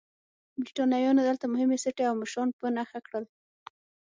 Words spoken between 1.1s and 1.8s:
دلته مهمې